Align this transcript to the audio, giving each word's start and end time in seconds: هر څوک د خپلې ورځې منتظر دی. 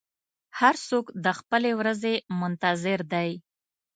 هر 0.59 0.75
څوک 0.87 1.05
د 1.23 1.27
خپلې 1.39 1.71
ورځې 1.79 2.13
منتظر 2.39 2.99
دی. 3.13 3.29